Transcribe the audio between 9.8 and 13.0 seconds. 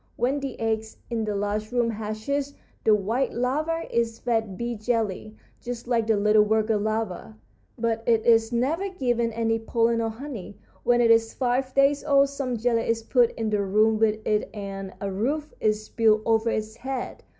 or honey. When it is five days old some jelly